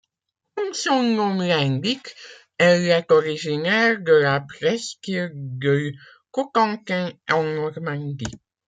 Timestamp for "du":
5.35-5.95